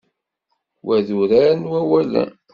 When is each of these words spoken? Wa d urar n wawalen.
Wa 0.85 0.97
d 1.05 1.07
urar 1.21 1.53
n 1.59 1.67
wawalen. 1.69 2.31